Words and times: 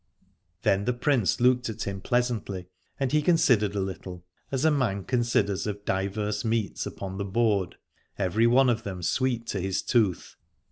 117 0.63 0.63
Alad 0.63 0.65
ore 0.65 0.65
Then 0.65 0.85
the 0.85 0.99
Prince 0.99 1.39
looked 1.39 1.69
at 1.69 1.83
him 1.83 2.01
pleasantly: 2.01 2.65
and 2.99 3.11
he 3.11 3.21
considered 3.21 3.75
a 3.75 3.79
little, 3.79 4.25
as 4.51 4.65
a 4.65 4.71
man 4.71 5.03
considers 5.03 5.67
of 5.67 5.85
divers 5.85 6.43
meats 6.43 6.87
upon 6.87 7.19
the 7.19 7.23
board, 7.23 7.75
every 8.17 8.47
one 8.47 8.71
of 8.71 8.81
them 8.81 9.03
sweet 9.03 9.45
to 9.45 9.59
his 9.59 9.83
tooth. 9.83 10.37